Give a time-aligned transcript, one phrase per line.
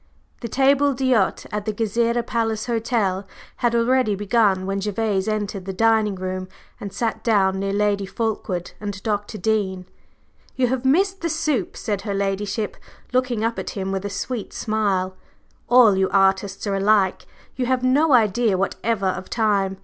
[0.41, 5.73] /The/ table d'hôte at the Gezireh Palace Hotel had already begun when Gervase entered the
[5.73, 6.47] dining room
[6.79, 9.37] and sat down near Lady Fulkeward and Dr.
[9.37, 9.85] Dean.
[10.55, 12.77] "You have missed the soup," said her ladyship,
[13.13, 15.15] looking up at him with a sweet smile.
[15.69, 19.77] "All you artists are alike, you have no idea whatever of time.